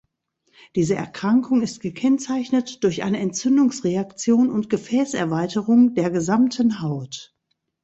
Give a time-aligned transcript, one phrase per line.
[0.75, 7.35] Diese Erkrankung ist gekennzeichnet durch eine Entzündungsreaktion und Gefäßerweiterung der gesamten Haut.